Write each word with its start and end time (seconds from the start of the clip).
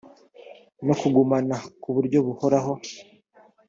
no 0.85 0.93
kugumana 0.99 1.55
ku 1.81 1.89
buryo 1.95 2.17
buhoraho 2.25 2.73